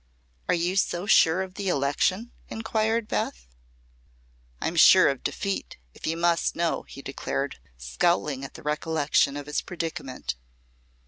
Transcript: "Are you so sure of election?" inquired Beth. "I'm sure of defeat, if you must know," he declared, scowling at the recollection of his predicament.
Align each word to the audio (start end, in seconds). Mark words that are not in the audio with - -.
"Are 0.47 0.55
you 0.55 0.77
so 0.77 1.05
sure 1.05 1.43
of 1.43 1.59
election?" 1.59 2.31
inquired 2.49 3.07
Beth. 3.07 3.47
"I'm 4.59 4.75
sure 4.75 5.09
of 5.09 5.21
defeat, 5.23 5.77
if 5.93 6.07
you 6.07 6.17
must 6.17 6.55
know," 6.55 6.81
he 6.89 7.03
declared, 7.03 7.59
scowling 7.77 8.43
at 8.43 8.55
the 8.55 8.63
recollection 8.63 9.37
of 9.37 9.45
his 9.45 9.61
predicament. 9.61 10.33